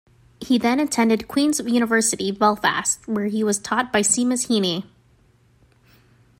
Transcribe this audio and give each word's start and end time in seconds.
He 0.39 0.57
then 0.57 0.79
attended 0.79 1.27
Queen's 1.27 1.59
University, 1.59 2.31
Belfast, 2.31 3.07
where 3.07 3.27
he 3.27 3.43
was 3.43 3.59
taught 3.59 3.93
by 3.93 4.01
Seamus 4.01 4.47
Heaney. 4.47 4.87